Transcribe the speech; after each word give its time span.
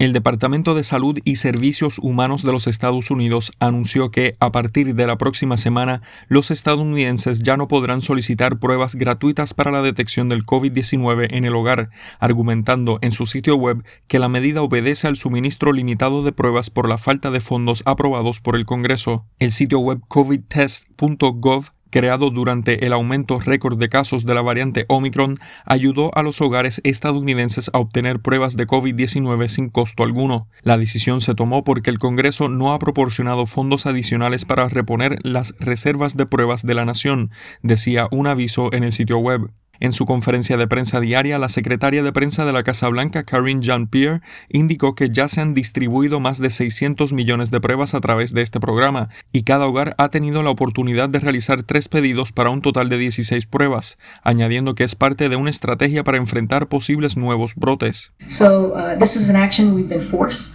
El 0.00 0.14
Departamento 0.14 0.74
de 0.74 0.82
Salud 0.82 1.18
y 1.24 1.36
Servicios 1.36 1.98
Humanos 1.98 2.42
de 2.42 2.52
los 2.52 2.66
Estados 2.66 3.10
Unidos 3.10 3.52
anunció 3.60 4.10
que 4.10 4.34
a 4.40 4.50
partir 4.50 4.94
de 4.94 5.06
la 5.06 5.18
próxima 5.18 5.58
semana 5.58 6.00
los 6.26 6.50
estadounidenses 6.50 7.42
ya 7.42 7.58
no 7.58 7.68
podrán 7.68 8.00
solicitar 8.00 8.58
pruebas 8.58 8.94
gratuitas 8.94 9.52
para 9.52 9.70
la 9.70 9.82
detección 9.82 10.30
del 10.30 10.46
COVID-19 10.46 11.26
en 11.32 11.44
el 11.44 11.54
hogar, 11.54 11.90
argumentando 12.18 12.98
en 13.02 13.12
su 13.12 13.26
sitio 13.26 13.56
web 13.56 13.84
que 14.08 14.18
la 14.18 14.30
medida 14.30 14.62
obedece 14.62 15.06
al 15.06 15.18
suministro 15.18 15.70
limitado 15.70 16.22
de 16.22 16.32
pruebas 16.32 16.70
por 16.70 16.88
la 16.88 16.96
falta 16.96 17.30
de 17.30 17.42
fondos 17.42 17.82
aprobados 17.84 18.40
por 18.40 18.56
el 18.56 18.64
Congreso. 18.64 19.26
El 19.38 19.52
sitio 19.52 19.80
web 19.80 20.00
covidtest.gov 20.08 21.72
creado 21.90 22.30
durante 22.30 22.86
el 22.86 22.92
aumento 22.92 23.38
récord 23.40 23.78
de 23.78 23.88
casos 23.88 24.24
de 24.24 24.34
la 24.34 24.42
variante 24.42 24.84
Omicron, 24.88 25.34
ayudó 25.64 26.10
a 26.16 26.22
los 26.22 26.40
hogares 26.40 26.80
estadounidenses 26.84 27.70
a 27.72 27.78
obtener 27.78 28.20
pruebas 28.20 28.56
de 28.56 28.66
COVID-19 28.66 29.48
sin 29.48 29.68
costo 29.68 30.02
alguno. 30.02 30.48
La 30.62 30.78
decisión 30.78 31.20
se 31.20 31.34
tomó 31.34 31.64
porque 31.64 31.90
el 31.90 31.98
Congreso 31.98 32.48
no 32.48 32.72
ha 32.72 32.78
proporcionado 32.78 33.46
fondos 33.46 33.86
adicionales 33.86 34.44
para 34.44 34.68
reponer 34.68 35.18
las 35.22 35.54
reservas 35.58 36.16
de 36.16 36.26
pruebas 36.26 36.62
de 36.62 36.74
la 36.74 36.84
nación, 36.84 37.30
decía 37.62 38.08
un 38.10 38.26
aviso 38.26 38.72
en 38.72 38.84
el 38.84 38.92
sitio 38.92 39.18
web. 39.18 39.50
En 39.82 39.92
su 39.92 40.04
conferencia 40.04 40.58
de 40.58 40.68
prensa 40.68 41.00
diaria, 41.00 41.38
la 41.38 41.48
secretaria 41.48 42.02
de 42.02 42.12
prensa 42.12 42.44
de 42.44 42.52
la 42.52 42.62
Casa 42.62 42.86
Blanca, 42.88 43.24
Karine 43.24 43.62
Jean-Pierre, 43.62 44.20
indicó 44.50 44.94
que 44.94 45.08
ya 45.08 45.26
se 45.26 45.40
han 45.40 45.54
distribuido 45.54 46.20
más 46.20 46.38
de 46.38 46.50
600 46.50 47.14
millones 47.14 47.50
de 47.50 47.62
pruebas 47.62 47.94
a 47.94 48.00
través 48.02 48.34
de 48.34 48.42
este 48.42 48.60
programa 48.60 49.08
y 49.32 49.44
cada 49.44 49.66
hogar 49.66 49.94
ha 49.96 50.10
tenido 50.10 50.42
la 50.42 50.50
oportunidad 50.50 51.08
de 51.08 51.18
realizar 51.18 51.62
tres 51.62 51.88
pedidos 51.88 52.30
para 52.30 52.50
un 52.50 52.60
total 52.60 52.90
de 52.90 52.98
16 52.98 53.46
pruebas, 53.46 53.96
añadiendo 54.22 54.74
que 54.74 54.84
es 54.84 54.94
parte 54.94 55.30
de 55.30 55.36
una 55.36 55.48
estrategia 55.48 56.04
para 56.04 56.18
enfrentar 56.18 56.68
posibles 56.68 57.16
nuevos 57.16 57.54
brotes. 57.54 58.12
Uh, 58.38 58.72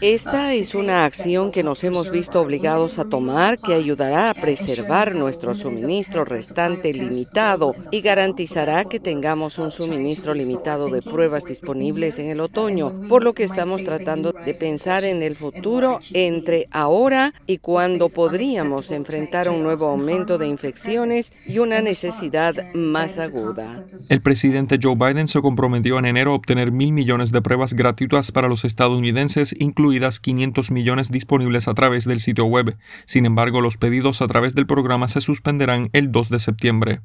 Esta 0.02 0.54
es 0.54 0.76
una 0.76 1.06
acción 1.06 1.52
que 1.52 1.64
nos 1.64 1.84
hemos 1.84 2.12
visto 2.12 2.40
obligados 2.40 3.00
a 3.00 3.06
tomar 3.06 3.58
que 3.58 3.74
ayudará 3.74 4.30
a 4.30 4.36
preservar 4.36 5.16
nuestro 5.16 5.56
suministro 5.56 6.26
restante 6.26 6.94
limitado 6.94 7.74
y 7.90 8.02
garantizará 8.02 8.86
que 8.86 9.00
tengamos 9.00 9.15
tengamos 9.16 9.60
un 9.60 9.72
suministro 9.72 10.34
limitado 10.34 10.90
de 10.90 11.02
pruebas 11.02 11.46
disponibles 11.46 12.20
en 12.20 12.28
el 12.28 12.42
otoño, 12.42 13.08
por 13.08 13.24
lo 13.24 13.32
que 13.32 13.46
estamos 13.46 13.82
tratando 13.82 14.34
de 14.34 14.54
pensar 14.54 15.06
en 15.06 15.24
el 15.24 15.38
futuro 15.38 16.02
entre 16.12 16.68
ahora 16.70 17.34
y 17.48 17.60
cuando 17.60 18.10
podríamos 18.10 18.92
enfrentar 18.92 19.48
un 19.48 19.64
nuevo 19.64 19.86
aumento 19.88 20.38
de 20.38 20.48
infecciones 20.48 21.32
y 21.48 21.60
una 21.60 21.82
necesidad 21.82 22.74
más 22.74 23.18
aguda. 23.18 23.86
El 24.10 24.22
presidente 24.22 24.80
Joe 24.84 24.96
Biden 24.96 25.30
se 25.30 25.40
comprometió 25.40 25.98
en 25.98 26.08
enero 26.08 26.34
a 26.34 26.36
obtener 26.36 26.74
mil 26.74 26.92
millones 26.92 27.32
de 27.32 27.42
pruebas 27.42 27.74
gratuitas 27.74 28.34
para 28.34 28.50
los 28.50 28.66
estadounidenses, 28.66 29.56
incluidas 29.58 30.20
500 30.20 30.72
millones 30.72 31.10
disponibles 31.10 31.70
a 31.70 31.74
través 31.74 32.04
del 32.04 32.20
sitio 32.20 32.44
web. 32.44 32.76
Sin 33.06 33.26
embargo, 33.26 33.62
los 33.62 33.78
pedidos 33.78 34.22
a 34.22 34.28
través 34.28 34.56
del 34.56 34.68
programa 34.68 35.08
se 35.08 35.22
suspenderán 35.22 35.90
el 35.94 36.12
2 36.12 36.28
de 36.28 36.40
septiembre. 36.40 37.00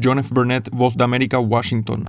John 0.00 0.18
F. 0.18 0.32
Burnett, 0.32 0.68
Voz 0.72 0.96
de 0.96 1.04
América, 1.04 1.38
Washington. 1.38 2.04